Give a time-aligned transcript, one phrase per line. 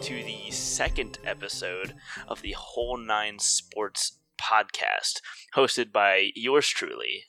[0.00, 1.94] to the second episode
[2.28, 5.20] of the Whole Nine Sports podcast,
[5.56, 7.24] hosted by yours truly,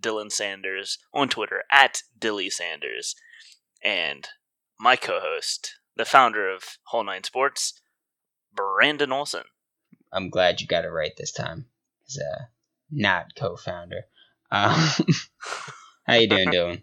[0.00, 3.14] Dylan Sanders, on Twitter at Dilly Sanders,
[3.82, 4.28] and
[4.80, 7.80] my co host, the founder of Whole Nine Sports,
[8.54, 9.44] Brandon Olson.
[10.10, 11.66] I'm glad you got it right this time.
[12.08, 12.48] As a
[12.90, 14.06] not co-founder.
[14.50, 14.88] Um,
[16.06, 16.82] how you doing, Dylan?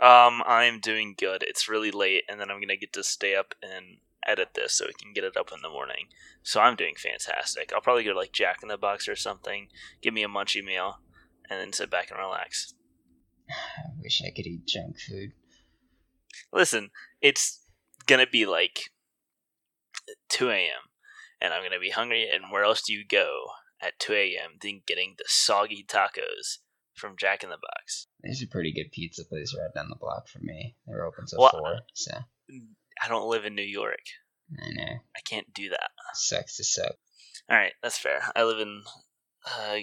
[0.00, 1.44] Um, I'm doing good.
[1.44, 4.86] It's really late, and then I'm gonna get to stay up and edit this so
[4.86, 6.06] we can get it up in the morning.
[6.42, 7.72] So I'm doing fantastic.
[7.72, 9.68] I'll probably go to like Jack in the Box or something,
[10.02, 11.00] give me a munchie meal,
[11.48, 12.74] and then sit back and relax.
[13.48, 15.32] I wish I could eat junk food.
[16.52, 17.64] Listen, it's
[18.06, 18.90] gonna be like
[20.28, 20.90] 2 a.m.
[21.40, 22.28] and I'm gonna be hungry.
[22.32, 23.46] And where else do you go
[23.80, 24.52] at 2 a.m.
[24.60, 26.58] than getting the soggy tacos
[26.94, 28.06] from Jack in the Box?
[28.22, 30.76] There's a pretty good pizza place right down the block from me.
[30.86, 32.12] They're open till Well, four, so
[33.02, 34.00] I don't live in New York.
[34.60, 35.90] I know I can't do that.
[36.14, 36.96] sucks to suck.
[37.48, 38.20] All right, that's fair.
[38.34, 38.82] I live in
[39.46, 39.76] uh,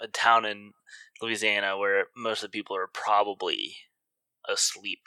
[0.00, 0.72] a town in
[1.20, 3.76] Louisiana where most of the people are probably
[4.48, 5.00] asleep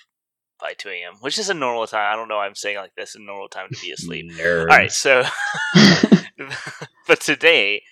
[0.60, 2.12] by 2 a.m., which is a normal time.
[2.12, 2.38] I don't know.
[2.38, 4.32] why I'm saying like this a normal time to be asleep.
[4.46, 5.24] All right, so
[7.08, 7.84] but today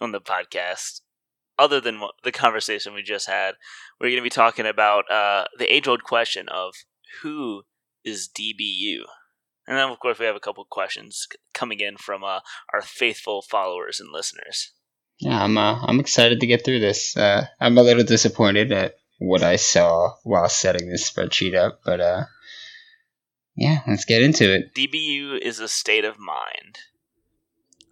[0.00, 1.00] on the podcast,
[1.58, 3.54] other than what, the conversation we just had,
[4.00, 6.74] we're going to be talking about uh, the age-old question of
[7.22, 7.62] who
[8.06, 9.00] is DBU,
[9.66, 12.40] and then of course we have a couple questions coming in from uh,
[12.72, 14.72] our faithful followers and listeners.
[15.18, 17.16] Yeah, I'm uh, I'm excited to get through this.
[17.16, 22.00] Uh, I'm a little disappointed at what I saw while setting this spreadsheet up, but
[22.00, 22.24] uh,
[23.56, 24.74] yeah, let's get into it.
[24.74, 26.78] DBU is a state of mind.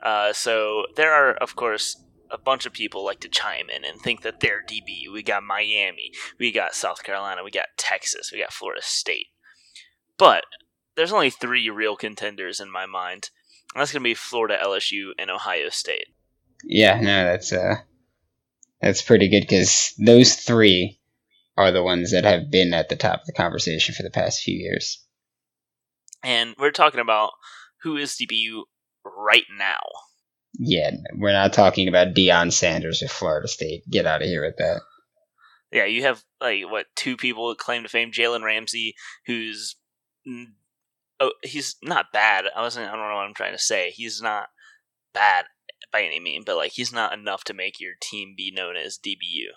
[0.02, 1.96] Uh, so there are, of course,
[2.30, 5.12] a bunch of people like to chime in and think that they're DBU.
[5.12, 9.28] We got Miami, we got South Carolina, we got Texas, we got Florida State.
[10.18, 10.44] But
[10.96, 13.30] there's only three real contenders in my mind.
[13.74, 16.08] And that's going to be Florida, LSU, and Ohio State.
[16.62, 17.76] Yeah, no, that's uh,
[18.80, 21.00] that's pretty good because those three
[21.56, 24.42] are the ones that have been at the top of the conversation for the past
[24.42, 25.04] few years.
[26.22, 27.32] And we're talking about
[27.82, 28.62] who is DBU
[29.04, 29.80] right now.
[30.58, 33.82] Yeah, we're not talking about Deion Sanders or Florida State.
[33.90, 34.80] Get out of here with that.
[35.72, 38.94] Yeah, you have like what two people that claim to fame: Jalen Ramsey,
[39.26, 39.76] who's
[41.20, 42.46] oh he's not bad.
[42.54, 42.88] I wasn't.
[42.88, 43.90] I don't know what I'm trying to say.
[43.90, 44.48] He's not
[45.12, 45.46] bad
[45.92, 48.98] by any mean, but like he's not enough to make your team be known as
[48.98, 49.48] DBU.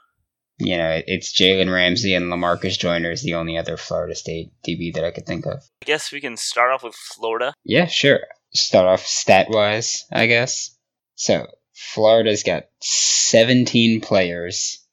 [0.59, 4.93] You know, it's Jalen Ramsey and Lamarcus Joyner is the only other Florida State DB
[4.95, 5.61] that I could think of.
[5.83, 7.53] I guess we can start off with Florida.
[7.63, 8.21] Yeah, sure.
[8.53, 10.75] Start off stat wise, I guess.
[11.13, 14.83] So, Florida's got 17 players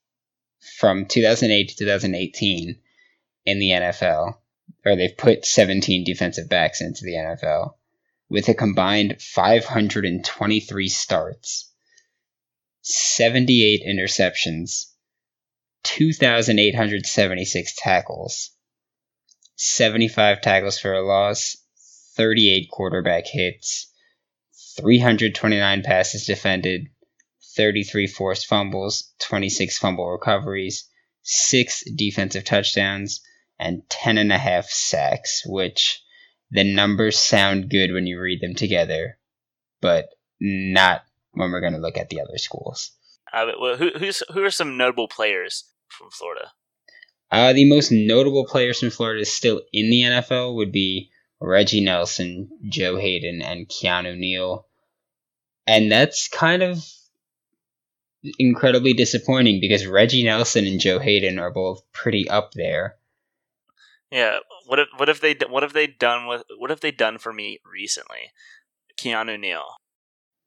[0.79, 2.77] from 2008 to 2018
[3.47, 4.35] in the NFL,
[4.85, 7.75] or they've put 17 defensive backs into the NFL
[8.29, 11.73] with a combined 523 starts,
[12.83, 14.87] 78 interceptions,
[15.85, 18.51] 2,876 tackles,
[19.57, 21.57] 75 tackles for a loss,
[22.17, 23.93] 38 quarterback hits,
[24.79, 26.89] 329 passes defended,
[27.57, 30.89] 33 forced fumbles, 26 fumble recoveries,
[31.23, 33.21] 6 defensive touchdowns,
[33.65, 36.03] and 10 and a half sacks, which
[36.51, 39.19] the numbers sound good when you read them together,
[39.81, 40.09] but
[40.41, 41.03] not
[41.33, 42.93] when we're going to look at the other schools.
[43.33, 46.53] Uh, well, who, who's who are some notable players from Florida?
[47.31, 51.11] Uh, the most notable players from Florida still in the NFL would be
[51.41, 54.67] Reggie Nelson, Joe Haden, and Keanu Neal.
[55.67, 56.85] And that's kind of
[58.39, 62.97] incredibly disappointing because Reggie Nelson and Joe Haden are both pretty up there.
[64.11, 67.19] Yeah, what if what if they what have they done with what have they done
[67.19, 68.33] for me recently?
[68.97, 69.65] Keanu Neal.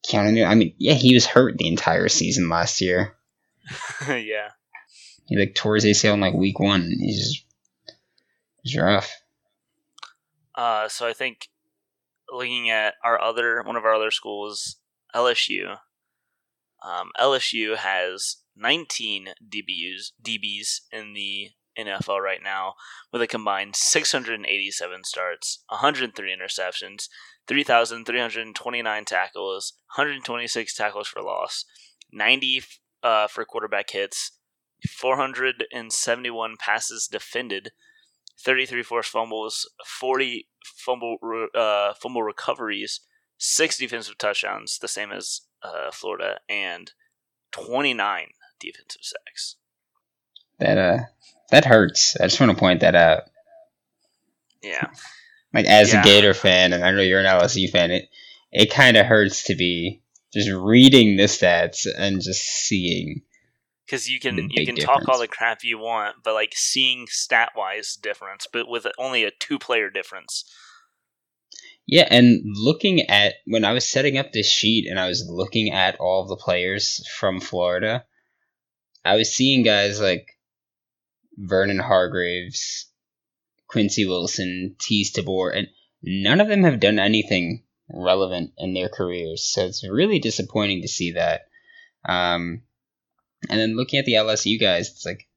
[0.08, 3.16] Keanu Neal, I mean, yeah, he was hurt the entire season last year.
[4.08, 4.50] yeah.
[5.28, 6.90] He like tore his ACL in like week one.
[7.00, 7.46] He's just,
[8.64, 9.12] he's rough.
[10.56, 11.50] Uh, so I think
[12.32, 14.78] looking at our other one of our other schools,
[15.14, 15.78] LSU.
[16.84, 22.74] Um, LSU has 19 DBs DBs in the NFL right now,
[23.12, 27.08] with a combined 687 starts, 103 interceptions,
[27.48, 31.66] 3,329 tackles, 126 tackles for loss,
[32.12, 32.64] 90
[33.04, 34.32] uh, for quarterback hits,
[34.88, 37.72] 471 passes defended,
[38.40, 41.18] 33 forced fumbles, 40 fumble
[41.56, 43.02] uh, fumble recoveries,
[43.38, 46.92] six defensive touchdowns, the same as uh, Florida, and
[47.52, 48.28] 29
[48.60, 49.56] defensive sacks.
[50.60, 50.98] That uh,
[51.52, 52.16] that hurts.
[52.20, 53.24] I just want to point that out.
[54.62, 54.88] Yeah.
[55.54, 56.02] Like as Yeah.
[56.02, 58.10] a Gator fan, and I know you're an LSU fan, it
[58.52, 60.02] it kind of hurts to be
[60.34, 63.22] just reading the stats and just seeing.
[63.86, 67.52] because you can you can talk all the crap you want, but like seeing stat
[67.56, 70.44] wise difference, but with only a two player difference.
[71.88, 75.72] Yeah, and looking at when I was setting up this sheet and I was looking
[75.72, 78.04] at all the players from Florida,
[79.06, 80.37] I was seeing guys like
[81.38, 82.88] Vernon Hargreaves,
[83.68, 85.68] Quincy Wilson, Teez Tabor, and
[86.02, 89.44] none of them have done anything relevant in their careers.
[89.44, 91.48] So it's really disappointing to see that.
[92.04, 92.64] Um,
[93.50, 95.28] and then looking at the LSU guys, it's like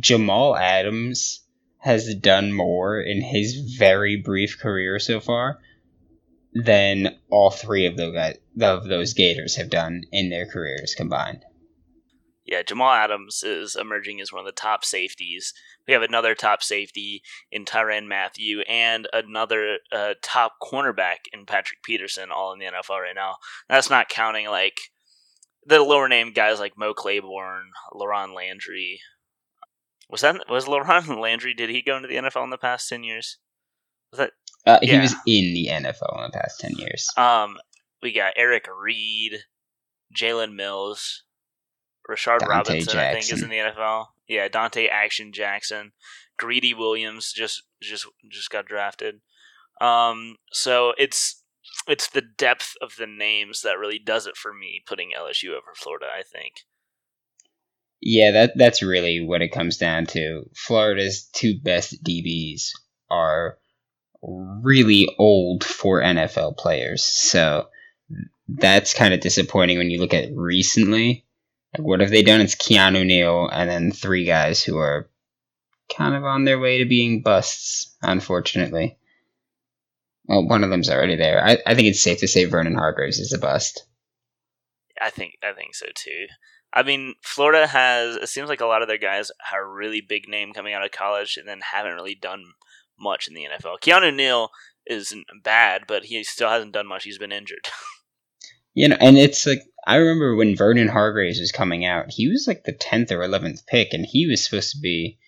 [0.00, 1.40] Jamal Adams
[1.78, 5.60] has done more in his very brief career so far
[6.52, 11.44] than all three of those of those Gators have done in their careers combined.
[12.50, 15.54] Yeah, Jamal Adams is emerging as one of the top safeties.
[15.86, 21.82] We have another top safety in Tyrann Mathieu and another uh, top cornerback in Patrick
[21.84, 23.36] Peterson, all in the NFL right now.
[23.68, 24.76] That's not counting like
[25.64, 29.00] the lower name guys like Mo Claiborne, Laron Landry.
[30.10, 31.54] Was that was Laron Landry?
[31.54, 33.38] Did he go into the NFL in the past ten years?
[34.10, 34.32] Was that
[34.66, 35.02] Uh, He Yeah.
[35.02, 37.06] was in the NFL in the past ten years.
[37.16, 37.58] um?
[38.02, 39.44] We got Eric Reid,
[40.16, 41.22] Jalen Mills,
[42.10, 42.98] Rashard Dante Robinson.
[42.98, 44.06] I think is in the NFL.
[44.28, 45.92] Yeah, Donte Action Jackson,
[46.36, 49.20] Greedy Williams just just just got drafted.
[49.80, 51.42] Um, so it's
[51.86, 55.72] it's the depth of the names that really does it for me, putting LSU over
[55.74, 56.06] Florida.
[56.12, 56.64] I think.
[58.00, 60.48] Yeah, that that's really what it comes down to.
[60.56, 62.70] Florida's two best DBs
[63.10, 63.58] are
[64.22, 67.04] really old for NFL players.
[67.04, 67.68] So
[68.48, 71.24] that's kind of disappointing when you look at recently.
[71.76, 72.40] Like what have they done?
[72.40, 75.08] It's Keanu Neal and then three guys who are
[75.96, 78.98] kind of on their way to being busts, unfortunately.
[80.26, 81.44] Well, one of them's already there.
[81.44, 83.84] I, I think it's safe to say Vernon Hargreaves is a bust.
[85.00, 86.26] I think I think so too.
[86.72, 90.28] I mean, Florida has it seems like a lot of their guys are really big
[90.28, 92.44] name coming out of college and then haven't really done
[92.98, 93.80] much in the NFL.
[93.80, 94.50] Keanu Neal
[94.86, 97.04] isn't bad, but he still hasn't done much.
[97.04, 97.68] He's been injured.
[98.72, 102.46] You know, and it's like I remember when Vernon Hargreaves was coming out, he was
[102.46, 105.18] like the tenth or eleventh pick, and he was supposed to be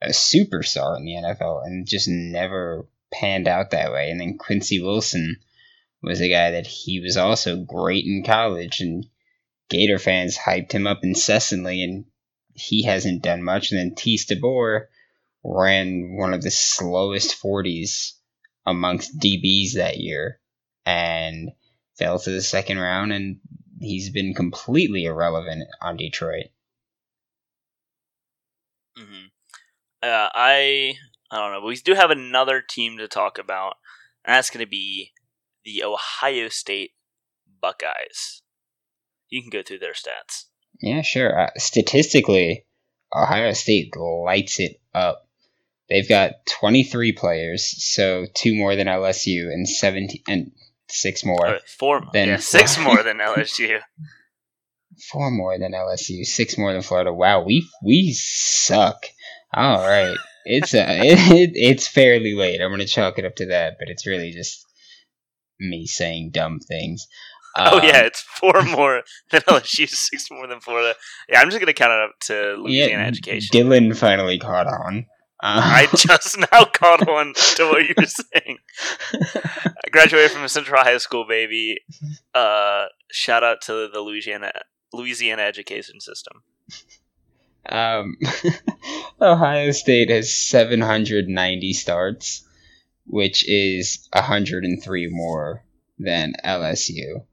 [0.00, 4.10] a superstar in the NFL, and just never panned out that way.
[4.10, 5.36] And then Quincy Wilson
[6.02, 9.06] was a guy that he was also great in college, and
[9.68, 12.06] Gator fans hyped him up incessantly, and
[12.54, 13.72] he hasn't done much.
[13.72, 14.88] And then Teez Tabor
[15.44, 18.14] ran one of the slowest forties
[18.64, 20.40] amongst DBs that year,
[20.86, 21.50] and
[21.98, 23.40] fell to the second round, and
[23.80, 26.46] he's been completely irrelevant on Detroit.
[28.96, 29.26] hmm
[30.02, 30.94] Uh, I
[31.30, 33.76] I don't know, but we do have another team to talk about,
[34.24, 35.12] and that's going to be
[35.64, 36.92] the Ohio State
[37.60, 38.42] Buckeyes.
[39.28, 40.44] You can go through their stats.
[40.80, 41.38] Yeah, sure.
[41.38, 42.64] Uh, statistically,
[43.14, 45.28] Ohio State lights it up.
[45.88, 50.52] They've got 23 players, so two more than LSU, and 17 and
[50.90, 51.58] six more.
[51.78, 53.80] Four, Then yeah, six more than LSU.
[55.12, 57.12] Four more than LSU, six more than Florida.
[57.12, 59.06] Wow, we we suck.
[59.54, 62.60] All right, it's uh, it, it's fairly late.
[62.60, 64.64] I'm gonna chalk it up to that, but it's really just
[65.60, 67.06] me saying dumb things.
[67.56, 70.94] oh Um, yeah, it's four more than LSU, six more than Florida.
[71.28, 73.48] Yeah, I'm just going to count it up to Louisiana education.
[73.52, 75.06] Dylan finally caught on.
[75.40, 78.58] Uh, I just now caught on to what you were saying.
[79.12, 81.80] I graduated from a Central High School, baby.
[82.34, 84.52] Uh, shout out to the Louisiana
[84.92, 86.42] Louisiana education system.
[87.68, 88.16] um,
[89.20, 92.44] Ohio State has 790 starts,
[93.06, 95.62] which is 103 more
[95.98, 97.24] than LSU,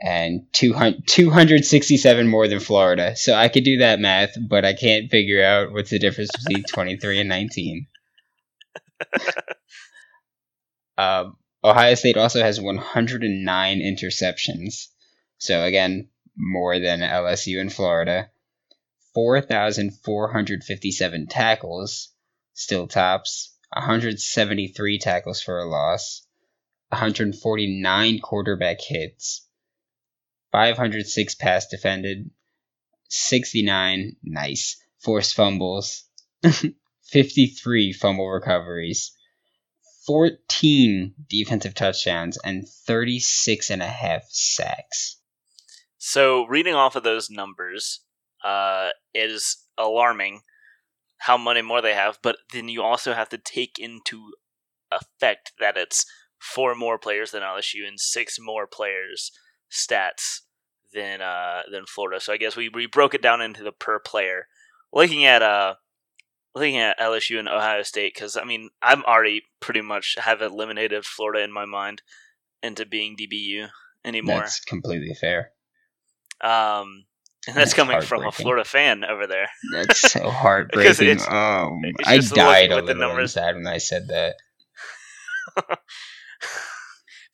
[0.00, 3.16] and 200, 267 more than Florida.
[3.16, 6.64] So I could do that math, but I can't figure out what's the difference between
[6.68, 7.86] 23 and 19.
[10.98, 14.88] Um, Ohio State also has 109 interceptions.
[15.38, 18.30] So again, more than LSU and Florida.
[19.14, 22.08] 4,457 tackles,
[22.54, 23.54] still tops.
[23.72, 26.26] 173 tackles for a loss.
[26.88, 29.46] 149 quarterback hits.
[30.52, 32.30] 506 pass defended.
[33.08, 36.04] 69 nice forced fumbles.
[37.04, 39.12] 53 fumble recoveries.
[40.06, 45.20] 14 defensive touchdowns and 36 and a half sacks.
[45.98, 48.00] So, reading off of those numbers
[48.42, 50.40] uh, is alarming
[51.18, 54.32] how many more they have, but then you also have to take into
[54.90, 56.06] effect that it's
[56.38, 59.32] four more players than LSU and six more players
[59.70, 60.40] stats
[60.92, 62.20] than uh, than Florida.
[62.20, 64.46] So I guess we, we broke it down into the per player.
[64.92, 65.74] Looking at uh
[66.54, 71.04] looking at LSU and Ohio State because I mean I'm already pretty much have eliminated
[71.04, 72.02] Florida in my mind
[72.62, 73.68] into being DBU
[74.04, 74.40] anymore.
[74.40, 75.52] That's completely fair.
[76.40, 77.04] Um,
[77.46, 79.48] and that's, that's coming from a Florida fan over there.
[79.72, 81.08] That's so heartbreaking.
[81.08, 83.36] it's, um, it's I died a little numbers.
[83.36, 84.36] inside when I said that.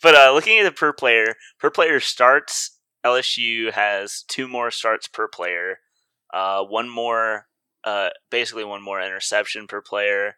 [0.04, 5.08] but uh, looking at the per player, per player starts, LSU has two more starts
[5.08, 5.78] per player,
[6.34, 7.46] uh, one more,
[7.84, 10.36] uh, basically one more interception per player.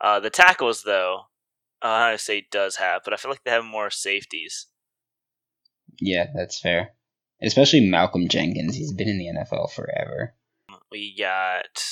[0.00, 1.24] Uh, the tackles, though,
[1.84, 4.68] Ohio State does have, but I feel like they have more safeties.
[6.00, 6.94] Yeah, that's fair.
[7.42, 8.74] Especially Malcolm Jenkins.
[8.74, 10.34] He's been in the NFL forever.
[10.90, 11.84] We got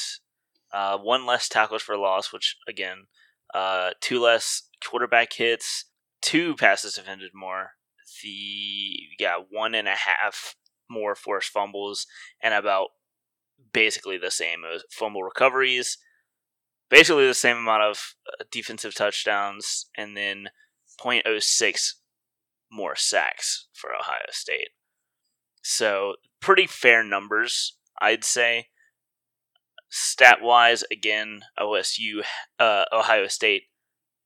[0.73, 3.05] uh, one less tackles for loss, which again,
[3.53, 5.85] uh, two less quarterback hits,
[6.23, 7.73] two passes defended more.
[8.23, 10.57] The got one and a half
[10.89, 12.07] more forced fumbles,
[12.43, 12.89] and about
[13.73, 15.99] basically the same fumble recoveries.
[16.89, 20.49] Basically the same amount of uh, defensive touchdowns, and then
[21.01, 21.95] 0.06
[22.71, 24.69] more sacks for Ohio State.
[25.63, 28.69] So, pretty fair numbers, I'd say.
[29.89, 32.25] Stat wise, again, OSU,
[32.59, 33.65] uh, Ohio State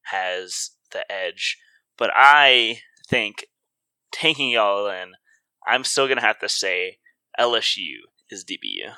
[0.04, 1.58] has the edge.
[1.98, 3.46] But I think,
[4.12, 5.12] taking y'all in,
[5.66, 6.98] I'm still to have to say
[7.38, 7.96] LSU
[8.30, 8.92] is DBU.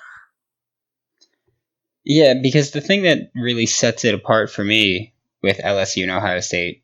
[2.04, 6.40] Yeah, because the thing that really sets it apart for me with LSU and Ohio
[6.40, 6.82] State,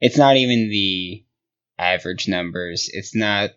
[0.00, 1.24] it's not even the
[1.78, 2.90] average numbers.
[2.92, 3.50] It's not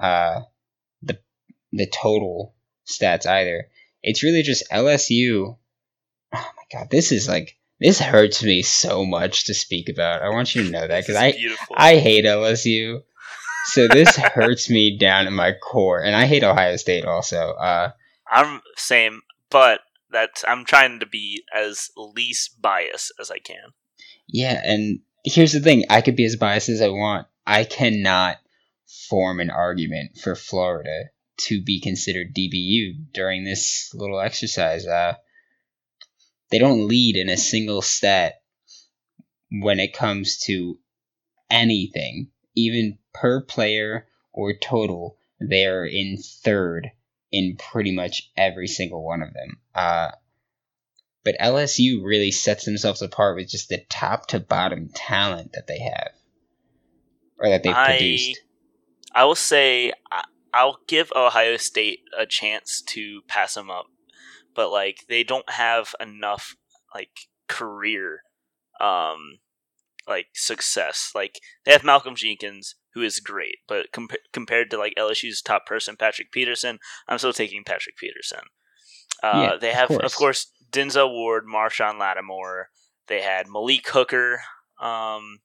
[0.00, 0.40] uh,
[1.02, 1.18] the
[1.72, 2.54] the total
[2.86, 3.68] stats either.
[4.02, 5.56] It's really just LSU.
[6.34, 10.22] Oh my god, this is like this hurts me so much to speak about.
[10.22, 11.34] I want you to know that because I
[11.74, 13.02] I hate LSU.
[13.66, 17.50] So this hurts me down in my core, and I hate Ohio State also.
[17.52, 17.90] Uh,
[18.30, 19.80] I'm same, but
[20.10, 23.72] that I'm trying to be as least biased as I can.
[24.28, 27.26] Yeah, and here's the thing: I could be as biased as I want.
[27.46, 28.38] I cannot
[29.08, 34.86] form an argument for Florida to be considered DBU during this little exercise.
[34.86, 35.14] Uh,
[36.50, 38.34] they don't lead in a single stat
[39.50, 40.78] when it comes to
[41.50, 45.18] anything, even per player or total.
[45.38, 46.90] They're in third
[47.32, 49.58] in pretty much every single one of them.
[49.74, 50.12] Uh,
[51.24, 55.80] but LSU really sets themselves apart with just the top to bottom talent that they
[55.80, 56.12] have,
[57.38, 58.40] or that they've I, produced.
[59.12, 59.92] I will say
[60.54, 63.86] I'll give Ohio State a chance to pass them up,
[64.56, 66.56] but like they don't have enough
[66.94, 67.10] like
[67.48, 68.22] career,
[68.80, 69.38] um,
[70.08, 71.12] like success.
[71.14, 75.66] Like they have Malcolm Jenkins, who is great, but compa- compared to like LSU's top
[75.66, 78.40] person, Patrick Peterson, I'm still taking Patrick Peterson.
[79.22, 80.12] Uh, yeah, they have, of course.
[80.12, 82.70] of course, Denzel Ward, Marshon Lattimore.
[83.08, 84.40] They had Malik Hooker
[84.80, 85.38] um,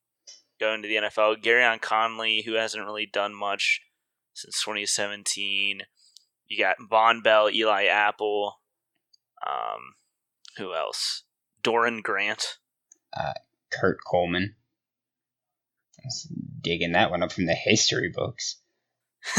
[0.59, 1.43] going to the NFL.
[1.43, 3.81] Gareon Conley, who hasn't really done much
[4.33, 5.81] since 2017.
[6.47, 8.60] You got Vonn Bell, Eli Apple.
[9.45, 9.95] Um,
[10.57, 11.23] who else?
[11.63, 12.57] Doran Grant.
[13.15, 13.33] Uh,
[13.71, 14.55] Kurt Coleman.
[16.61, 18.57] Digging that one up from the history books.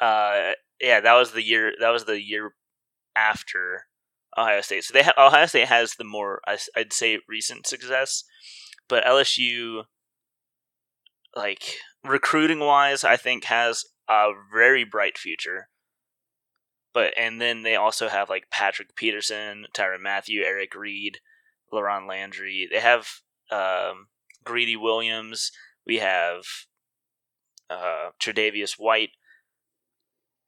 [0.00, 1.72] uh, yeah, that was the year.
[1.80, 2.54] That was the year
[3.14, 3.86] after
[4.36, 4.84] Ohio State.
[4.84, 6.40] So they ha- Ohio State has the more
[6.76, 8.24] I'd say recent success,
[8.88, 9.84] but LSU,
[11.36, 15.68] like recruiting wise, I think has a very bright future.
[16.94, 21.18] But and then they also have like Patrick Peterson, Tyrann Mathieu, Eric Reid,
[21.72, 22.68] LaRon Landry.
[22.70, 23.08] They have
[23.50, 24.08] um,
[24.44, 25.50] Greedy Williams.
[25.86, 26.42] We have
[27.70, 29.10] uh, Tre'Davious White.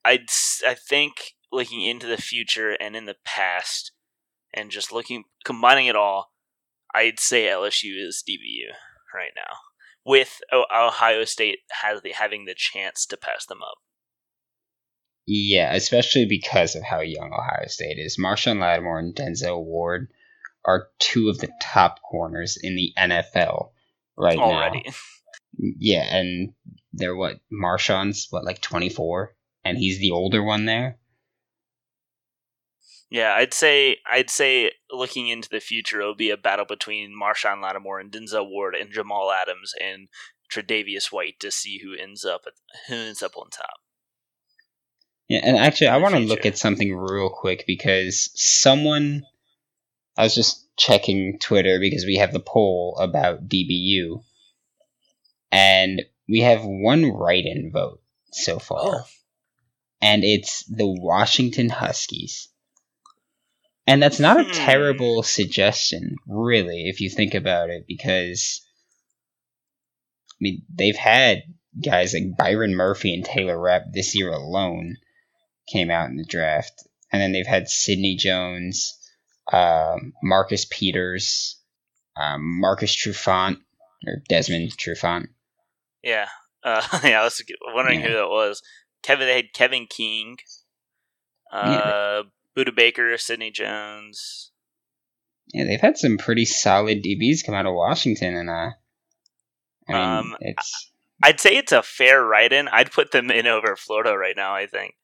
[0.04, 0.20] I
[0.66, 3.92] I think looking into the future and in the past,
[4.52, 6.32] and just looking combining it all,
[6.94, 8.74] I'd say LSU is DBU
[9.14, 9.56] right now,
[10.04, 13.78] with Ohio State has the, having the chance to pass them up.
[15.26, 18.18] Yeah, especially because of how young Ohio State is.
[18.18, 20.08] Marshon Lattimore and Denzel Ward
[20.64, 23.70] are two of the top corners in the NFL
[24.16, 24.82] right Already.
[24.86, 24.92] now.
[25.78, 26.52] Yeah, and
[26.92, 30.98] they're what Marshon's what like twenty four, and he's the older one there.
[33.10, 37.62] Yeah, I'd say I'd say looking into the future, it'll be a battle between Marshon
[37.62, 40.08] Lattimore and Denzel Ward and Jamal Adams and
[40.52, 42.54] Tre'Davious White to see who ends up at,
[42.88, 43.83] who ends up on top.
[45.28, 49.24] Yeah, and actually, I want to look at something real quick because someone
[50.16, 54.22] I was just checking Twitter because we have the poll about DBU,
[55.50, 58.00] and we have one write-in vote
[58.32, 59.04] so far, Oh.
[60.00, 62.48] and it's the Washington Huskies.
[63.86, 64.50] And that's not a Hmm.
[64.52, 68.60] terrible suggestion, really, if you think about it, because
[70.32, 71.42] I mean they've had
[71.82, 74.96] guys like Byron Murphy and Taylor Rapp this year alone
[75.66, 78.98] came out in the draft, and then they've had Sidney Jones,
[79.52, 81.60] um, Marcus Peters,
[82.16, 83.58] um, Marcus Trufant
[84.06, 85.28] or Desmond Trufant.
[86.02, 86.28] Yeah.
[86.62, 87.42] Uh, yeah, I was
[87.74, 88.62] wondering who that was.
[89.02, 90.38] Kevin, they had Kevin King,
[91.52, 92.22] uh,
[92.56, 94.50] Budda Baker, Sidney Jones.
[95.52, 98.70] Yeah, they've had some pretty solid DBs come out of Washington, and uh,
[99.88, 100.90] I mean, Um, it's
[101.22, 102.68] I'd say it's a fair write-in.
[102.68, 104.54] I'd put them in over Florida right now.
[104.54, 104.94] I think.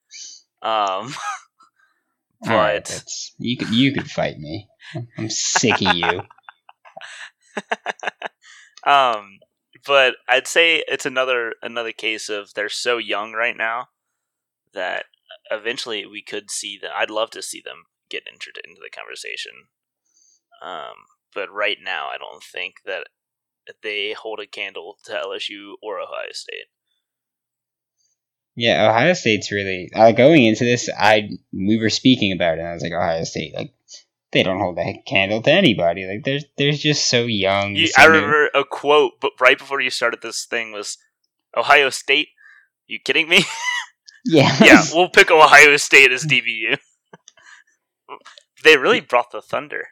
[0.63, 1.15] Um,
[2.47, 2.83] right.
[2.83, 4.69] but That's you could you could fight me.
[5.17, 6.23] I'm sick of you.
[8.85, 9.39] um,
[9.87, 13.89] but I'd say it's another another case of they're so young right now
[14.73, 15.07] that
[15.51, 16.93] eventually we could see that.
[16.97, 19.53] I'd love to see them get entered into the conversation.
[20.63, 23.07] Um, but right now, I don't think that
[23.83, 26.67] they hold a candle to LSU or Ohio State.
[28.61, 30.91] Yeah, Ohio State's really uh, going into this.
[30.95, 32.61] I we were speaking about it.
[32.61, 33.73] and I was like, Ohio State, like
[34.33, 36.07] they don't hold a candle to anybody.
[36.07, 37.75] Like they're they're just so young.
[37.75, 38.13] You, so I new.
[38.13, 40.99] remember a quote, but right before you started this thing was
[41.57, 42.29] Ohio State.
[42.87, 43.45] You kidding me?
[44.27, 46.77] Yeah, yeah, we'll pick Ohio State as DBU.
[48.63, 49.87] they really brought the thunder.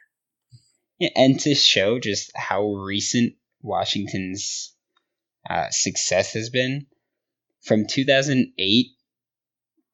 [0.99, 3.33] Yeah, and to show just how recent
[3.63, 4.75] Washington's
[5.49, 6.85] uh, success has been,
[7.61, 8.87] from 2008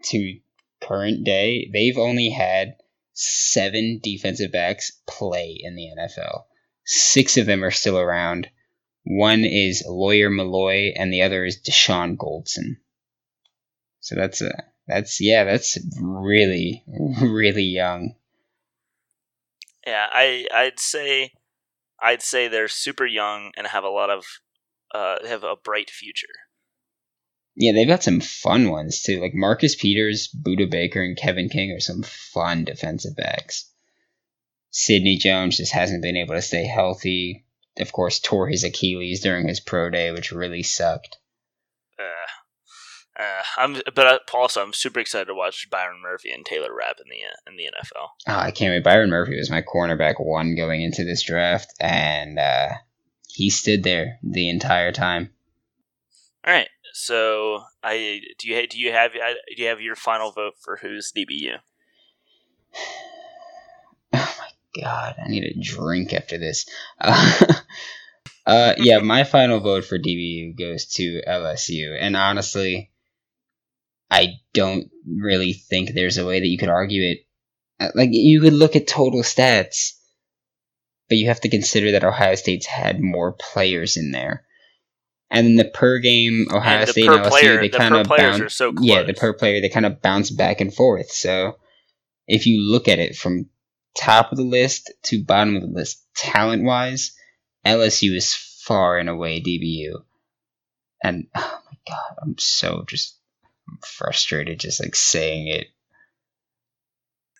[0.05, 0.39] to
[0.81, 2.75] current day, they've only had
[3.13, 6.43] seven defensive backs play in the NFL.
[6.85, 8.49] Six of them are still around.
[9.03, 12.77] One is Lawyer Milloy, and the other is Dashon Goldson.
[14.01, 14.51] So that's a
[14.87, 18.15] that's yeah, that's really really young.
[19.85, 21.31] Yeah, I I'd say
[22.01, 24.25] I'd say they're super young and have a lot of
[24.93, 26.27] uh have a bright future.
[27.55, 29.21] Yeah, they've got some fun ones too.
[29.21, 33.69] Like Marcus Peters, Budda Baker, and Kevin King are some fun defensive backs.
[34.71, 37.45] Sidney Jones just hasn't been able to stay healthy.
[37.79, 41.17] Of course, tore his Achilles during his pro day, which really sucked.
[41.97, 46.75] Uh, uh, I'm but uh, also I'm super excited to watch Byron Murphy and Taylor
[46.75, 48.09] Rapp in the uh, in the NFL.
[48.27, 48.83] Oh, I can't wait.
[48.83, 52.73] Byron Murphy was my cornerback one going into this draft, and uh,
[53.29, 55.29] he stood there the entire time.
[56.45, 60.53] All right, so I do you do you have do you have your final vote
[60.61, 61.57] for who's DBU?
[64.13, 66.65] Oh my god, I need a drink after this.
[67.01, 67.53] Uh,
[68.45, 72.91] uh, yeah, my final vote for DBU goes to LSU, and honestly,
[74.09, 77.27] I don't really think there's a way that you could argue it.
[77.77, 79.99] Uh, Like you could look at total stats,
[81.09, 84.44] but you have to consider that Ohio State's had more players in there.
[85.31, 87.77] And then the per game Ohio And the State per and LSU, player- they the
[87.77, 88.53] kind of bounce.
[88.53, 91.11] so Yeah, the per player they kind of bounce back and forth.
[91.11, 91.57] So
[92.27, 93.49] if you look at it from
[93.97, 97.13] top of the list to bottom of the list, talent wise,
[97.65, 100.03] LSU is far and away DBU.
[101.03, 103.17] And oh my god, I'm so just
[103.83, 105.67] frustrated just like saying it.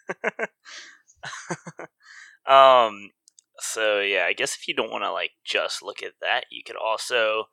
[2.48, 3.10] Um.
[3.58, 6.62] So yeah, I guess if you don't want to like just look at that, you
[6.64, 7.46] could also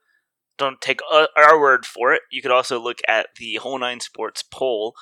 [0.59, 2.23] don't take our word for it.
[2.31, 4.95] You could also look at the Whole Nine Sports poll.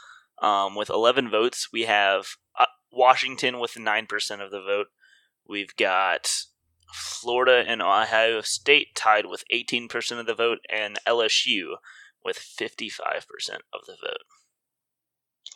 [0.43, 4.09] Um, with 11 votes, we have uh, Washington with 9%
[4.43, 4.87] of the vote.
[5.47, 6.31] We've got
[6.95, 11.75] Florida and Ohio State tied with 18% of the vote, and LSU
[12.25, 12.71] with 55%
[13.73, 14.25] of the vote.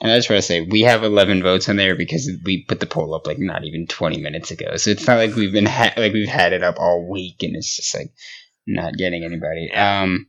[0.01, 2.81] And I just want to say we have 11 votes on there because we put
[2.81, 4.77] the poll up like not even 20 minutes ago.
[4.77, 7.55] So it's not like we've been ha- like we've had it up all week and
[7.55, 8.13] it's just like
[8.67, 9.73] not getting anybody.
[9.73, 10.29] Um,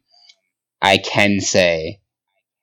[0.82, 2.02] I can say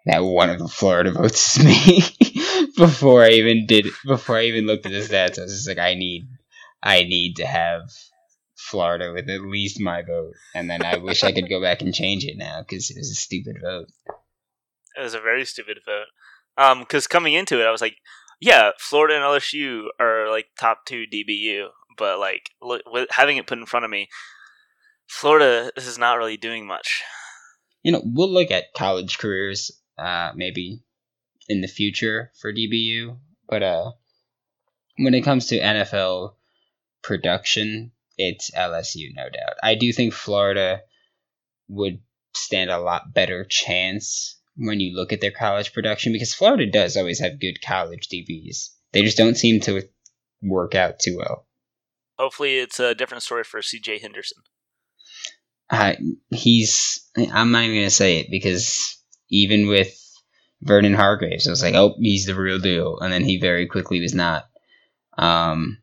[0.06, 2.68] that one of the Florida votes is me.
[2.76, 5.78] before I even did, before I even looked at the stats, I was just like,
[5.78, 6.28] I need,
[6.82, 7.82] I need to have
[8.56, 11.94] Florida with at least my vote, and then I wish I could go back and
[11.94, 13.88] change it now because it was a stupid vote.
[14.96, 16.06] It was a very stupid vote.
[16.56, 17.96] Um, because coming into it, I was like,
[18.40, 23.46] yeah, Florida and LSU are like top two DBU, but like look, with having it
[23.46, 24.08] put in front of me,
[25.12, 27.02] Florida is not really doing much.
[27.82, 30.80] you know, we'll look at college careers uh, maybe
[31.48, 33.92] in the future for DBU, but uh,
[34.96, 36.34] when it comes to NFL
[37.02, 39.56] production, it's LSU, no doubt.
[39.62, 40.80] I do think Florida
[41.68, 42.00] would
[42.34, 46.96] stand a lot better chance when you look at their college production because Florida does
[46.96, 48.70] always have good college DBs.
[48.92, 49.88] They just don't seem to
[50.42, 51.46] work out too well.
[52.18, 54.42] Hopefully, it's a different story for CJ Henderson.
[55.72, 55.94] Uh,
[56.30, 57.00] he's.
[57.16, 58.96] I'm not even gonna say it because
[59.28, 59.98] even with
[60.60, 64.00] Vernon Hargreaves, I was like, oh, he's the real deal, and then he very quickly
[64.00, 64.44] was not.
[65.18, 65.78] Um,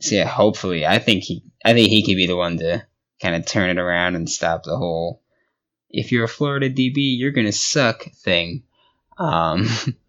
[0.00, 2.86] so yeah, hopefully, I think he, I think he could be the one to
[3.20, 5.22] kind of turn it around and stop the whole
[5.90, 8.64] if you're a Florida DB, you're gonna suck thing.
[9.18, 9.68] Um,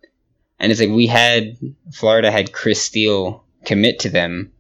[0.60, 1.58] and it's like we had
[1.94, 4.52] Florida had Chris Steele commit to them,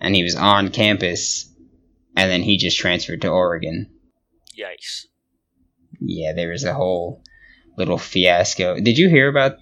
[0.00, 1.52] and he was on campus,
[2.16, 3.90] and then he just transferred to Oregon.
[4.58, 5.06] Yikes!
[6.00, 7.22] Yeah, there was a whole
[7.76, 8.80] little fiasco.
[8.80, 9.56] Did you hear about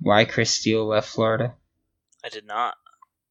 [0.00, 1.54] why Chris Steele left Florida?
[2.24, 2.74] I did not.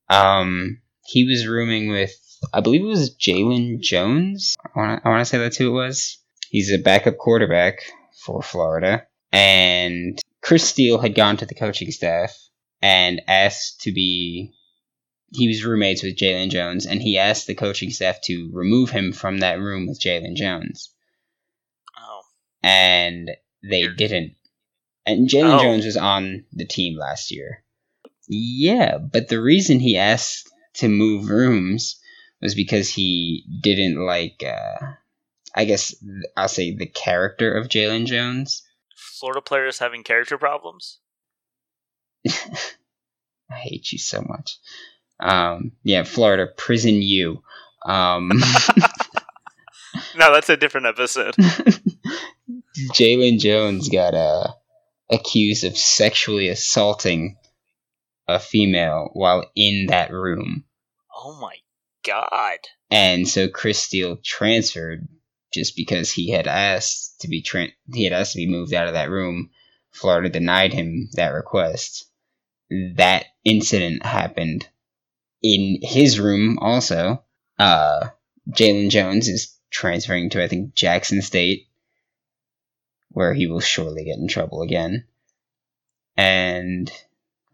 [0.09, 2.13] Um, he was rooming with,
[2.53, 4.55] I believe it was Jalon Jones.
[4.75, 6.19] I want to I say that's who it was.
[6.49, 7.79] He's a backup quarterback
[8.23, 9.07] for Florida.
[9.31, 12.37] And Chris Steele had gone to the coaching staff
[12.81, 14.53] and asked to be.
[15.31, 19.11] He was roommates with Jalon Jones, and he asked the coaching staff to remove him
[19.11, 20.92] from that room with Jalon Jones.
[22.63, 23.29] And
[23.61, 24.35] they didn't.
[25.05, 25.61] And Jalen Oh.
[25.61, 27.63] Jones was on the team last year.
[28.27, 31.99] Yeah, but the reason he asked to move rooms
[32.41, 34.85] was because he didn't like, uh,
[35.53, 35.93] I guess
[36.37, 38.63] I'll say the character of Jalon Jones.
[38.95, 40.99] Florida players having character problems?
[42.27, 44.57] I hate you so much.
[45.19, 47.43] Um, yeah, Florida prison you.
[47.85, 48.31] Um,
[50.15, 51.35] No, that's a different episode.
[52.75, 54.53] Jalon Jones got uh,
[55.09, 57.37] accused of sexually assaulting
[58.27, 60.65] a female while in that room.
[61.15, 61.55] Oh my
[62.03, 62.59] god.
[62.89, 65.07] And so Chris Steele transferred
[65.53, 68.87] just because he had asked to be tran he had asked to be moved out
[68.87, 69.51] of that room.
[69.91, 72.05] Florida denied him that request.
[72.95, 74.67] That incident happened
[75.41, 77.23] in his room also.
[77.59, 78.09] Uh
[78.49, 81.67] Jalon Jones is transferring to I think Jackson State
[83.13, 85.05] where he will surely get in trouble again.
[86.17, 86.91] And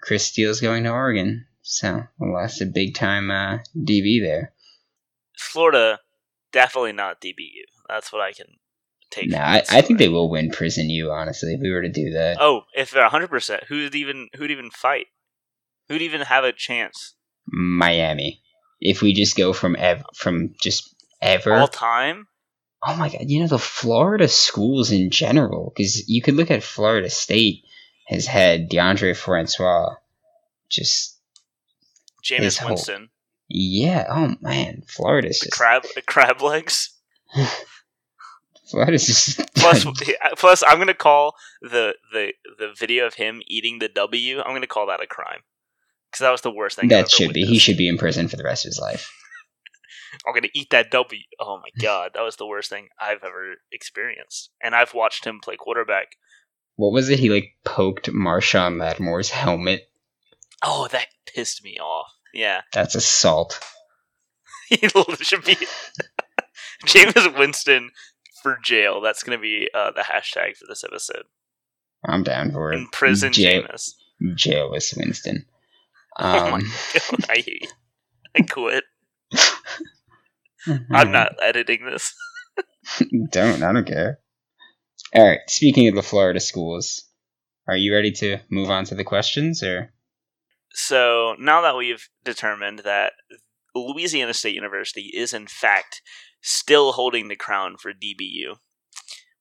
[0.02, 1.46] Chris Steele's going to Oregon.
[1.62, 4.54] So that's a big time uh, DB there.
[5.38, 6.00] Florida,
[6.52, 7.64] definitely not DBU.
[7.88, 8.48] That's what I can
[9.10, 9.30] take.
[9.30, 11.12] No, I, I think they will win Prison U.
[11.12, 14.52] Honestly, if we were to do that, Oh, if they're hundred percent, who'd even who'd
[14.52, 15.08] even fight?
[15.88, 17.16] Who'd even have a chance?
[17.48, 18.42] Miami.
[18.82, 22.28] If we just go from ev- from just ever, All time?
[22.82, 26.64] Oh my god, you know the Florida schools in general, because you could look at
[26.64, 27.64] Florida State
[28.08, 29.96] has had Deondre Francois,
[30.70, 31.20] just
[32.24, 33.10] Jameis whole- Winston.
[33.50, 36.92] yeah, oh man, Florida's The just crab the crab legs.
[38.70, 39.86] Florida's just Plus
[40.38, 44.68] plus I'm gonna call the, the the video of him eating the W, I'm gonna
[44.68, 45.40] call that a crime.
[46.12, 48.36] Because that was the worst thing that should be he should be in prison for
[48.38, 49.12] the rest of his life.
[50.26, 51.22] I'm gonna eat that W.
[51.40, 54.50] Oh my god, that was the worst thing I've ever experienced.
[54.62, 56.08] And I've watched him play quarterback.
[56.76, 57.20] What was it?
[57.20, 59.90] He like poked Marshon Lattimore's helmet.
[60.64, 62.12] Oh, that pissed me off.
[62.34, 62.62] Yeah.
[62.74, 63.60] That's assault.
[64.70, 64.78] He
[65.22, 65.58] should be
[66.86, 67.90] Jameis Winston
[68.44, 69.02] for jail.
[69.02, 71.24] That's gonna be uh, the hashtag for this episode.
[72.06, 72.78] I'm down for it.
[72.78, 73.90] In prison Jail, Jameis.
[74.36, 75.46] jail Winston.
[76.18, 77.74] Oh my Um, god, I hate.
[78.38, 78.84] I quit.
[80.68, 82.14] I'm not editing this.
[83.32, 83.64] don't.
[83.64, 84.20] I don't care.
[85.14, 85.40] All right.
[85.48, 87.04] Speaking of the Florida schools,
[87.68, 89.94] are you ready to move on to the questions, or
[90.72, 93.14] So now that we've determined that
[93.76, 96.02] Louisiana State University is in fact
[96.42, 98.56] still holding the crown for DBU,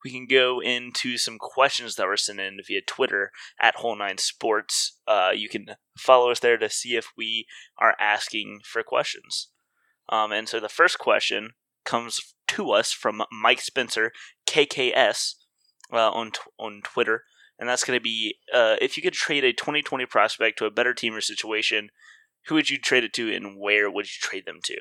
[0.05, 4.19] we can go into some questions that were sent in via Twitter at Whole Nine
[4.19, 4.99] Sports.
[5.07, 7.47] Uh, you can follow us there to see if we
[7.79, 9.49] are asking for questions.
[10.09, 11.51] Um, and so the first question
[11.85, 14.13] comes to us from Mike Spencer,
[14.47, 15.35] KKS,
[15.93, 17.25] uh, on t- on Twitter,
[17.59, 20.71] and that's going to be uh, if you could trade a 2020 prospect to a
[20.71, 21.91] better team or situation,
[22.47, 24.77] who would you trade it to, and where would you trade them to?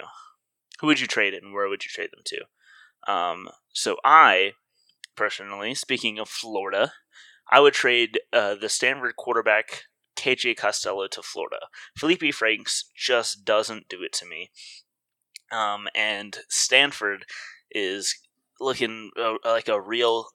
[0.79, 3.11] Who would you trade it, and where would you trade them to?
[3.11, 4.53] Um, so I,
[5.15, 6.93] personally, speaking of Florida,
[7.49, 9.83] I would trade uh, the Stanford quarterback
[10.17, 11.67] KJ Costello to Florida.
[11.97, 14.49] Feleipe Franks just doesn't do it to me.
[15.51, 17.25] Um, and Stanford
[17.71, 18.17] is
[18.59, 20.27] looking uh, like a real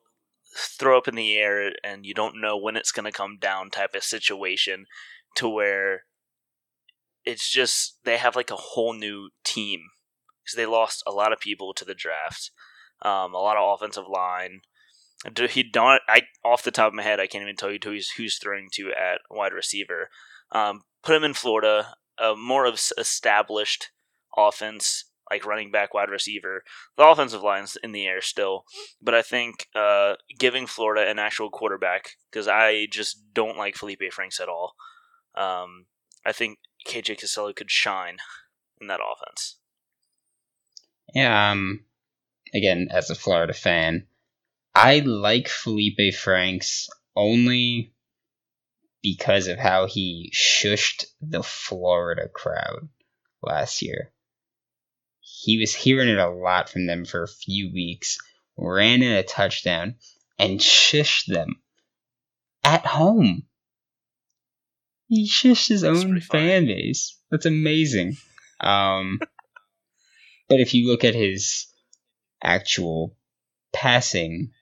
[0.56, 3.70] throw up in the air and you don't know when it's going to come down
[3.70, 4.86] type of situation
[5.34, 6.04] to where
[7.24, 9.80] it's just they have like a whole new team
[10.42, 12.50] because they lost a lot of people to the draft,
[13.02, 14.60] um, a lot of offensive line.
[15.50, 16.02] He don't.
[16.08, 18.68] I off the top of my head, I can't even tell you who's who's throwing
[18.72, 20.08] to at wide receiver.
[20.50, 23.90] Um, put him in Florida, a more of established
[24.36, 26.62] offense like running back, wide receiver.
[26.98, 28.64] The offensive line's in the air still,
[29.00, 34.12] but I think uh, giving Florida an actual quarterback because I just don't like Feleipe
[34.12, 34.74] Franks at all.
[35.34, 35.86] Um,
[36.26, 38.18] I think KJ Costello could shine
[38.80, 39.56] in that offense.
[41.14, 41.50] Yeah.
[41.50, 41.84] Um.
[42.54, 44.06] Again, as a Florida fan,
[44.74, 47.94] I like Feleipe Franks only
[49.02, 52.90] because of how he shushed the Florida crowd
[53.42, 54.11] last year
[55.42, 58.16] he was hearing it a lot from them for a few weeks,
[58.56, 59.96] ran in a touchdown,
[60.38, 61.56] and shushed them
[62.62, 63.42] at home.
[65.08, 67.18] He shushed his own fan base.
[67.28, 68.16] That's amazing.
[68.60, 69.18] Um,
[70.48, 71.66] but if you look at his
[72.40, 73.16] actual
[73.72, 74.52] passing,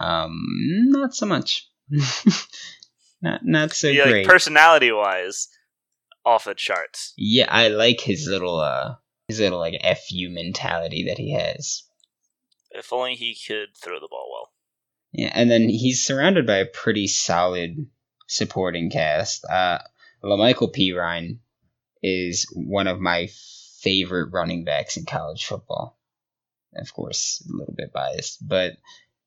[0.00, 0.32] um,
[0.88, 1.68] not so much.
[3.20, 4.22] not not so yeah, great.
[4.22, 5.48] Like personality wise,
[6.24, 7.12] off the charts.
[7.18, 8.94] Yeah, I like his little uh
[9.28, 11.84] his little like fu mentality that he has.
[12.70, 14.52] If only he could throw the ball well.
[15.12, 17.86] Yeah, and then he's surrounded by a pretty solid
[18.28, 19.44] supporting cast.
[19.44, 19.78] Uh,
[20.22, 21.38] Perine
[22.02, 23.28] is one of my
[23.80, 25.98] favorite running backs in college football.
[26.74, 28.78] Of course, a little bit biased, but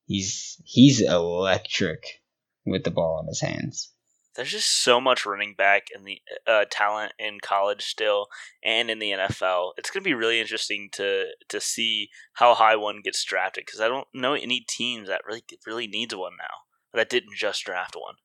[0.07, 2.21] he's he's electric
[2.65, 3.91] with the ball in his hands
[4.35, 8.27] there's just so much running back in the uh, talent in college still
[8.63, 9.71] and in the NFL.
[9.77, 13.81] It's going to be really interesting to to see how high one gets drafted because
[13.81, 16.55] I don't know any teams that really really needs one now
[16.93, 18.15] that didn't just draft one.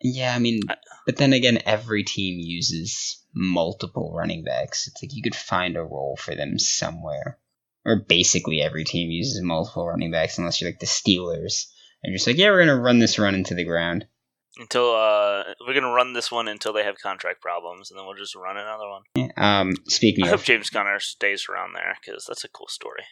[0.00, 0.62] Yeah, I mean,
[1.06, 4.88] but then again, every team uses multiple running backs.
[4.88, 7.38] It's like you could find a role for them somewhere.
[7.84, 11.66] Or basically every team uses multiple running backs unless you're like the Steelers.
[12.02, 14.06] And you're just like, yeah, we're going to run this run into the ground
[14.58, 18.16] until uh, we're gonna run this one until they have contract problems, and then we'll
[18.16, 19.30] just run another one.
[19.36, 23.04] Um, speaking, I of, hope James Conner stays around there because that's a cool story.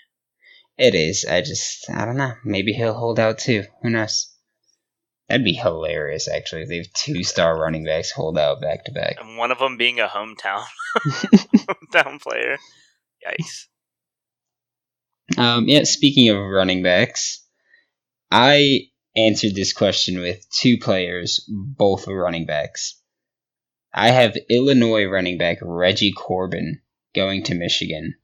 [0.77, 1.27] It is.
[1.29, 2.33] I just, I don't know.
[2.45, 3.65] Maybe he'll hold out too.
[3.83, 4.35] Who knows?
[5.29, 6.63] That'd be hilarious, actually.
[6.63, 9.59] If they have two star running backs hold out back to back, and one of
[9.59, 10.65] them being a hometown
[10.99, 12.57] hometown player.
[13.27, 13.67] Yikes.
[15.39, 15.85] Um, yeah.
[15.85, 17.47] Speaking of running backs,
[18.31, 23.01] I answered this question with two players, both running backs.
[23.93, 26.81] I have Illinois running back Reggie Corbin
[27.15, 28.15] going to Michigan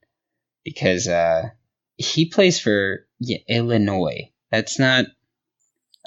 [0.65, 1.51] because uh,
[1.97, 4.33] he plays for yeah, Illinois.
[4.51, 5.07] That's not.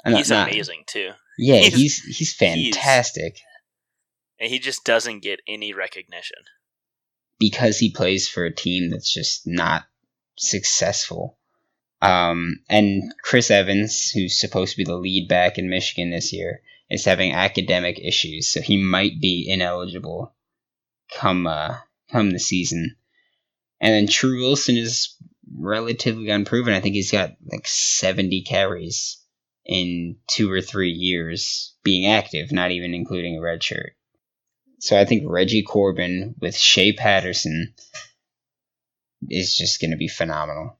[0.06, 1.10] He's not, amazing too.
[1.38, 3.34] Yeah, he's he's, he's fantastic.
[3.34, 3.42] He's,
[4.38, 6.38] and he just doesn't get any recognition
[7.38, 9.84] because he plays for a team that's just not
[10.38, 11.38] successful.
[12.02, 16.62] Um, and Chris Evans, who's supposed to be the lead back in Michigan this year,
[16.88, 20.34] is having academic issues, so he might be ineligible
[21.12, 21.76] come uh,
[22.10, 22.96] come the season.
[23.80, 25.16] And then Tru Wilson is
[25.56, 26.74] relatively unproven.
[26.74, 29.18] I think he's got like 70 carries
[29.64, 33.94] in two or three years being active, not even including a red shirt.
[34.80, 37.74] So I think Reggie Corbin with Shea Patterson
[39.28, 40.79] is just going to be phenomenal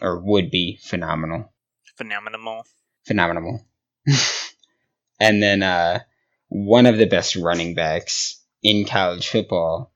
[0.00, 1.52] or would be phenomenal.
[1.96, 2.64] Phenomenal.
[3.06, 3.66] Phenomenal.
[5.20, 6.00] and then uh,
[6.48, 9.92] one of the best running backs in college football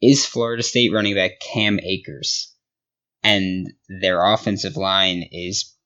[0.00, 2.52] is Florida State running back Cam Akers.
[3.22, 5.76] And their offensive line is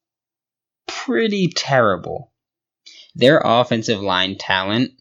[0.87, 2.33] pretty terrible.
[3.14, 4.92] Their offensive line talent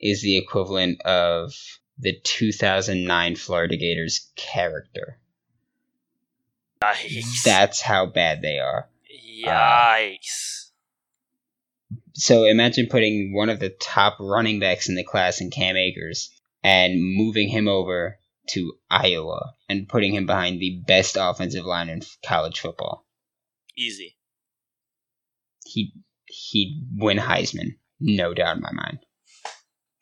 [0.00, 1.54] is the equivalent of
[1.98, 5.18] the 2009 Florida Gators character.
[6.92, 7.42] Yikes.
[7.44, 8.88] That's how bad they are.
[9.44, 9.46] Yikes.
[9.46, 10.64] Uh,
[12.14, 16.30] so imagine putting one of the top running backs in the class in Cam Akers
[16.62, 18.18] and moving him over
[18.48, 23.06] to Iowa and putting him behind the best offensive line in college football.
[23.76, 24.16] Easy.
[25.64, 25.92] He
[26.26, 28.98] he'd win Heisman, no doubt in my mind.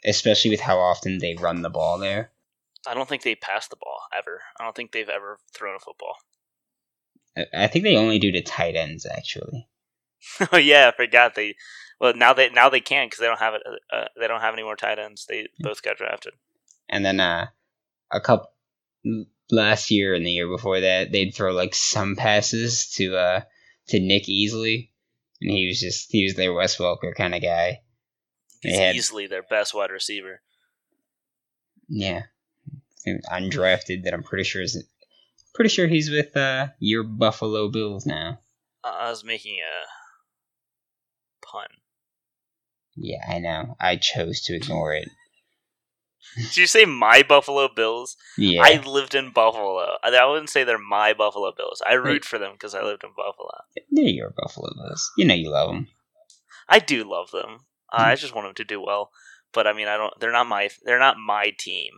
[0.04, 2.32] Especially with how often they run the ball there.
[2.86, 4.40] I don't think they pass the ball ever.
[4.58, 6.16] I don't think they've ever thrown a football.
[7.54, 9.68] I think they only do the tight ends actually.
[10.52, 11.56] oh yeah, I forgot they.
[12.00, 13.62] Well, now they now they can because they don't have it.
[13.92, 15.26] Uh, they don't have any more tight ends.
[15.28, 16.34] They both got drafted.
[16.88, 17.46] And then uh,
[18.10, 18.50] a couple
[19.50, 23.40] last year and the year before that, they'd throw like some passes to uh
[23.88, 24.90] to Nick Easley,
[25.40, 27.80] and he was just he was their Wes Welker kind of guy.
[28.60, 30.40] He's had, easily their best wide receiver.
[31.88, 32.22] Yeah,
[33.06, 34.04] undrafted.
[34.04, 34.84] That I'm pretty sure is
[35.54, 38.38] pretty sure he's with uh, your Buffalo Bills now.
[38.84, 41.66] Uh, I was making a pun.
[42.96, 43.76] Yeah, I know.
[43.80, 45.08] I chose to ignore it.
[46.36, 48.16] Did you say my Buffalo Bills?
[48.38, 48.62] Yeah.
[48.62, 49.78] I lived in Buffalo.
[50.02, 51.82] I I wouldn't say they're my Buffalo Bills.
[51.86, 53.50] I root for them because I lived in Buffalo.
[53.90, 55.10] They're your Buffalo Bills.
[55.18, 55.88] You know you love them.
[56.68, 57.60] I do love them.
[57.92, 58.10] Uh, Hmm.
[58.10, 59.10] I just want them to do well.
[59.52, 60.14] But I mean, I don't.
[60.20, 60.70] They're not my.
[60.84, 61.90] They're not my team.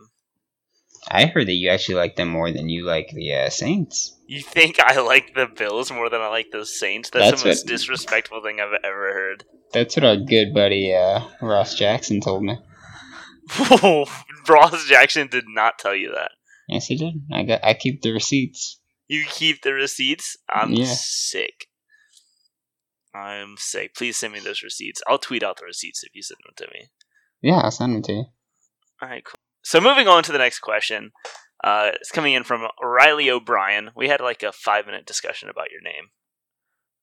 [1.09, 4.15] I heard that you actually like them more than you like the uh, Saints.
[4.27, 7.09] You think I like the Bills more than I like the Saints?
[7.11, 9.43] That's, That's the most what- disrespectful thing I've ever heard.
[9.71, 12.57] That's what our good buddy uh, Ross Jackson told me.
[14.49, 16.31] Ross Jackson did not tell you that.
[16.67, 17.13] Yes, he did.
[17.31, 17.63] I got.
[17.63, 18.79] I keep the receipts.
[19.07, 20.35] You keep the receipts.
[20.49, 20.85] I'm Yeah.
[20.95, 21.67] sick.
[23.13, 23.93] I'm sick.
[23.95, 25.01] Please send me those receipts.
[25.07, 26.87] I'll tweet out the receipts if you send them to me.
[27.41, 28.25] Yeah, I'll send them to you.
[29.01, 29.35] All right, cool.
[29.65, 31.11] So moving on to the next question.
[31.63, 33.89] Uh, it's coming in from Riley O'Brien.
[33.95, 36.09] We had like a five minute discussion about your name.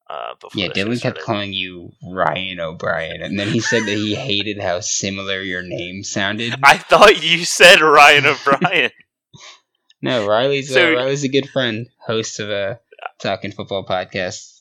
[0.09, 4.15] Uh, before Yeah, Dylan kept calling you Ryan O'Brien, and then he said that he
[4.31, 6.55] hated how similar your name sounded.
[6.63, 8.91] I thought you said Ryan O'Brien.
[10.05, 12.81] No, Riley's So- uh, Riley's a good friend, host of a
[13.21, 14.59] Talking Football podcast.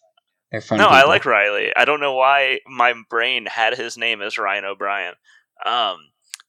[0.52, 0.78] They're fun.
[0.78, 1.72] no, I like Riley.
[1.76, 5.16] I don't know why my brain had his name as Ryan O'Brien.
[5.66, 5.98] Um,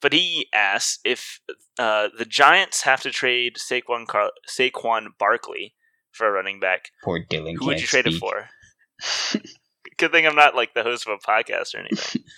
[0.03, 1.41] but he asks if
[1.79, 5.75] uh, the Giants have to trade Saquon Car- Saquon Barkley
[6.11, 6.91] for a running back.
[7.03, 7.55] Poor Dylan.
[7.59, 8.17] Who would you trade speak.
[8.17, 9.41] it for?
[9.97, 12.23] Good thing I'm not like the host of a podcast or anything.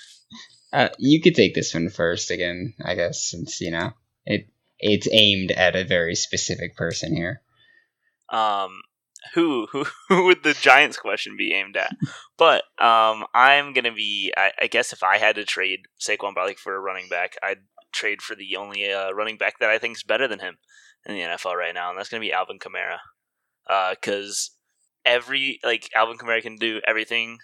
[0.73, 3.93] Uh, you could take this one first again, I guess, since you know
[4.27, 4.49] it.
[4.81, 7.43] It's aimed at a very specific person here.
[8.29, 8.83] um,
[9.33, 11.95] who who who would the Giants question be aimed at?
[12.37, 14.33] But um, I'm gonna be.
[14.37, 17.59] I, I guess if I had to trade Saquon Barkley for a running back, I'd
[17.93, 20.57] trade for the only uh, running back that I think is better than him
[21.07, 22.99] in the NFL right now, and that's gonna be Alvin Kamara.
[23.91, 24.51] Because
[25.05, 27.39] every like Alvin Kamara can do everything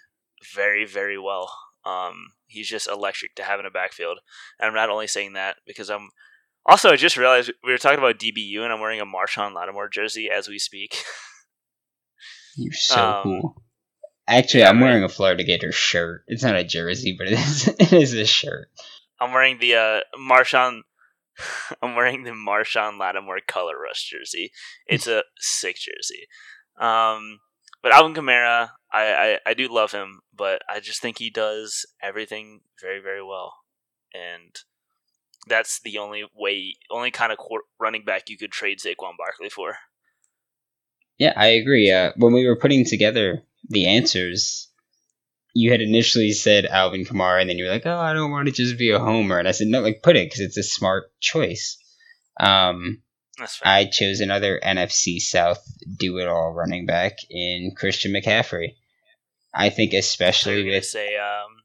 [0.55, 1.51] very very well.
[1.85, 4.19] Um, he's just electric to have in a backfield.
[4.59, 6.11] And I'm not only saying that because I'm
[6.67, 9.89] also I just realized we were talking about DBU and I'm wearing a Marshon Lattimore
[9.89, 10.97] jersey as we speak.
[12.57, 13.63] You're so Um, cool.
[14.29, 14.85] Actually, yeah, I'm right.
[14.91, 16.25] wearing a Florida Gator shirt.
[16.29, 17.69] It's not a jersey, but it is.
[17.81, 18.71] It is a shirt.
[19.21, 20.83] I'm wearing the uh, Marshon.
[21.83, 24.53] I'm wearing the Marshon Lattimore color rush jersey.
[24.87, 26.27] It's a sick jersey.
[26.79, 27.41] Um,
[27.83, 31.87] but Alvin Kamara, I, I I do love him, but I just think he does
[32.03, 33.55] everything very very well,
[34.15, 34.55] and
[35.49, 37.39] that's the only way, only kind of
[37.79, 39.77] running back you could trade Saquon Barkley for.
[41.21, 41.93] Yeah, I agree.
[41.93, 44.69] Uh, when we were putting together the answers,
[45.53, 48.49] you had initially said Alvin Kamara, and then you were like, "Oh, I don't want
[48.49, 50.63] to just be a homer." And I said, "No, like put it because it's a
[50.65, 51.79] smart choice."
[52.41, 53.03] Um.
[53.65, 58.75] I chose another NFC South do-it-all running back in Christian McCaffrey.
[59.55, 61.57] I think, especially gonna with say um,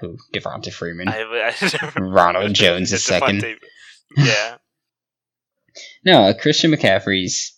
[0.00, 3.44] who Devonta Freeman, I, I Ronald Jones a second.
[4.16, 4.56] Yeah,
[6.04, 7.52] No, uh, Christian McCaffrey's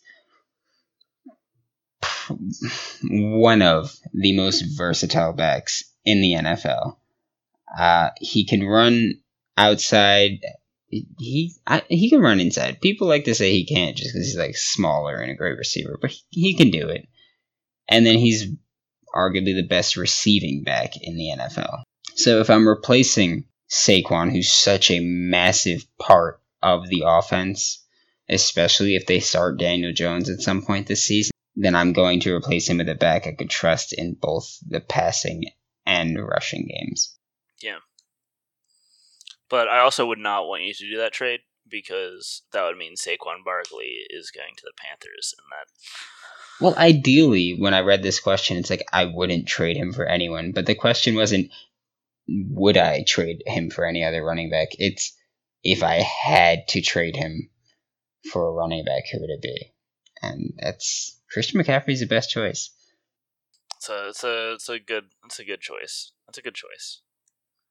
[3.02, 6.96] one of the most versatile backs in the NFL.
[7.76, 9.14] Uh, he can run
[9.56, 10.40] outside.
[10.88, 12.80] He I, he can run inside.
[12.80, 15.98] People like to say he can't just because he's like smaller and a great receiver,
[16.00, 17.06] but he, he can do it.
[17.88, 18.46] And then he's
[19.14, 21.82] arguably the best receiving back in the NFL.
[22.14, 27.84] So if I'm replacing Saquon, who's such a massive part of the offense,
[28.28, 32.34] especially if they start Daniel Jones at some point this season, then I'm going to
[32.34, 35.44] replace him with a back I could trust in both the passing
[35.86, 37.16] and rushing games.
[37.62, 37.78] Yeah.
[39.48, 42.94] But I also would not want you to do that trade because that would mean
[42.94, 48.20] Saquon Barkley is going to the Panthers, and that Well, ideally, when I read this
[48.20, 50.52] question, it's like I wouldn't trade him for anyone.
[50.52, 51.50] But the question wasn't,
[52.28, 54.68] would I trade him for any other running back?
[54.78, 55.16] It's
[55.62, 57.50] if I had to trade him
[58.30, 59.72] for a running back, who would it be?
[60.22, 62.70] And that's Christian McCaffrey's the best choice.
[63.80, 66.12] so it's a it's a good it's a good choice.
[66.28, 67.02] It's a good choice.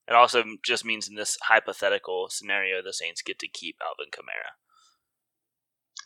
[0.08, 4.54] It also just means in this hypothetical scenario, the Saints get to keep Alvin Kamara.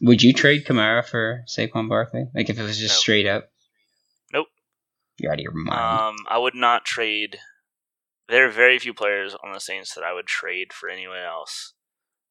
[0.01, 2.25] Would you trade Kamara for Saquon Barkley?
[2.33, 2.99] Like if it was just No.
[2.99, 3.49] straight up?
[4.31, 4.47] Nope.
[5.17, 5.99] You're out of your mind.
[5.99, 7.39] Um, I would not trade.
[8.29, 11.73] There are very few players on the Saints that I would trade for anyone else.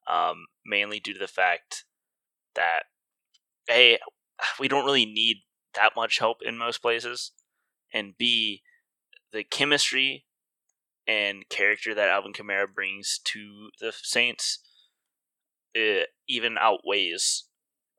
[0.06, 1.84] Um, mainly due to the fact
[2.54, 2.84] that
[3.68, 3.98] a
[4.60, 5.38] we don't really need
[5.74, 7.32] that much help in most places,
[7.92, 8.62] and b
[9.32, 10.24] the chemistry
[11.06, 14.60] and character that Alvin Kamara brings to the Saints
[15.74, 17.44] it even outweighs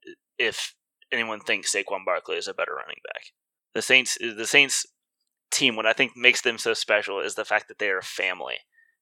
[0.08, 0.76] eh, if
[1.12, 3.26] anyone thinks Saquon Barkley is a better running back.
[3.74, 4.86] The Saints, eh, the Saints
[5.52, 8.04] team, what I think makes them so special is the fact that they are a
[8.04, 8.58] family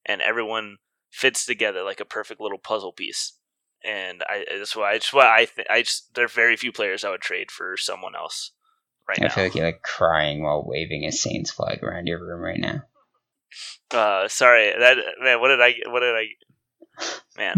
[0.06, 0.78] and everyone
[1.12, 3.34] fits together like a perfect little puzzle piece.
[3.88, 6.72] And I that's why I just why I th- I just there are very few
[6.72, 8.52] players I would trade for someone else
[9.08, 9.30] right I now.
[9.30, 12.84] feel like you're like crying while waving a Saints flag around your room right now.
[13.92, 15.40] Uh, sorry, that man.
[15.40, 15.76] What did I?
[15.88, 16.26] What did I?
[17.38, 17.56] Man,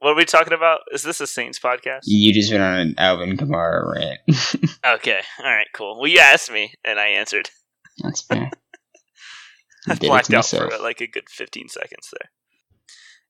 [0.00, 0.80] what are we talking about?
[0.92, 2.00] Is this a Saints podcast?
[2.04, 4.20] You just went on an Alvin Kamara rant.
[4.84, 5.96] Okay, all right, cool.
[5.98, 7.50] Well, you asked me, and I answered.
[8.02, 8.50] That's fair.
[9.88, 12.30] I blacked out for like a good fifteen seconds there,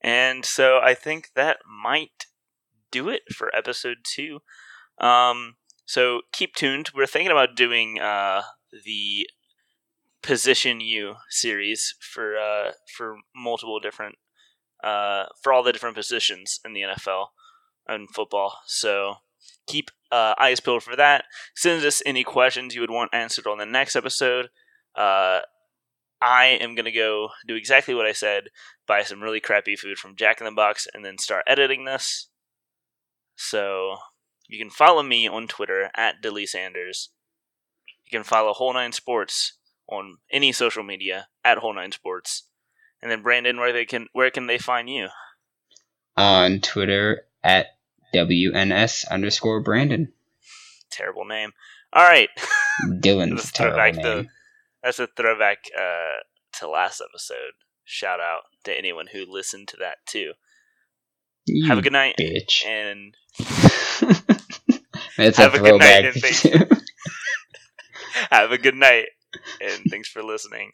[0.03, 2.26] and so I think that might
[2.90, 4.40] do it for episode two.
[4.98, 6.90] Um, so keep tuned.
[6.94, 8.42] We're thinking about doing uh
[8.84, 9.28] the
[10.22, 14.16] position you series for uh for multiple different
[14.84, 17.26] uh for all the different positions in the NFL
[17.88, 18.59] and football.
[18.66, 19.16] So
[19.66, 21.24] keep uh, eyes peeled for that.
[21.55, 24.48] Send us any questions you would want answered on the next episode.
[26.23, 28.45] I am gonna go do exactly what I said:
[28.87, 32.29] buy some really crappy food from Jack in the Box, and then start editing this.
[33.37, 33.97] So
[34.49, 37.11] you can follow me on Twitter at Dilly Sanders.
[38.07, 39.55] You can follow Whole Nine Sports
[39.89, 42.45] on any social media at Whole Nine Sports.
[43.03, 45.09] And then Brandon, where they can where can they find you?
[46.16, 47.68] on Twitter at
[48.14, 50.12] WNS underscore Brandon.
[50.91, 51.53] Terrible name.
[51.93, 52.29] All right,
[52.87, 54.16] Dylan's Let's a throw terrible name.
[54.25, 54.29] the-
[54.83, 56.20] that's a throwback uh,
[56.59, 57.53] to last episode.
[57.85, 60.33] Shout out to anyone who listened to that too.
[61.47, 62.64] You Have a good night, bitch.
[62.66, 63.14] and
[65.16, 66.43] That's Have a a good night, and thanks-
[68.30, 69.07] have a good night,
[69.61, 70.72] and thanks for listening.